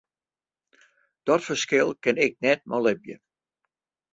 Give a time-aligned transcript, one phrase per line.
[1.27, 3.15] Dat ferskil kin ik net mei libje.